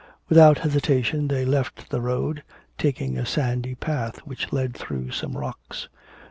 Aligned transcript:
Without 0.29 0.57
hesitation 0.57 1.27
they 1.27 1.45
left 1.45 1.91
the 1.91 2.01
road, 2.01 2.41
taking 2.79 3.19
a 3.19 3.23
sandy 3.27 3.75
path 3.75 4.17
which 4.25 4.51
led 4.51 4.73
through 4.75 5.11
some 5.11 5.37
rocks. 5.37 5.89